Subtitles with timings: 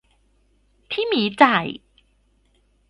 [0.89, 1.65] พี่หมีจ่าย